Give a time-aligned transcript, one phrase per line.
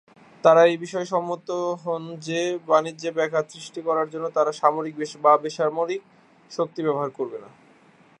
[0.43, 1.47] তারা এই বিষয়ে সম্মত
[1.83, 6.01] হন যে বাণিজ্যে ব্যাঘাত সৃষ্টি করার জন্য তারা সামরিক বা বেসামরিক
[6.51, 7.49] শক্তি ব্যবহার করবে না।